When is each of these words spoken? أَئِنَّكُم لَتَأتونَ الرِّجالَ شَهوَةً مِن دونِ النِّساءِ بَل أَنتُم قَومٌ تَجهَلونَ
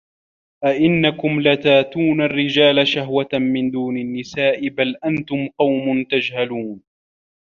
أَئِنَّكُم 0.65 1.41
لَتَأتونَ 1.41 2.21
الرِّجالَ 2.21 2.87
شَهوَةً 2.87 3.29
مِن 3.33 3.71
دونِ 3.71 3.97
النِّساءِ 3.97 4.69
بَل 4.69 4.95
أَنتُم 5.05 5.47
قَومٌ 5.59 6.03
تَجهَلونَ 6.03 6.81